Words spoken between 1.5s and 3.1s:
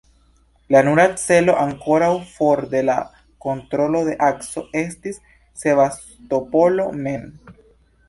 ankoraŭ for de la